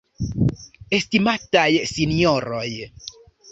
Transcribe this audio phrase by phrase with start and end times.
[0.99, 2.67] Estimataj sinjoroj!